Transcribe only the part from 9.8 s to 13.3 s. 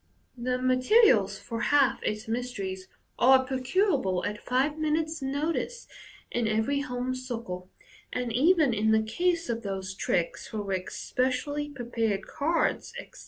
tricks for which specially prepared cards, etc.